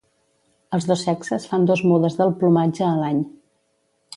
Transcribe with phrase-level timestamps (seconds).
[0.77, 3.21] Els dos sexes fan dos mudes del plomatge a l'any.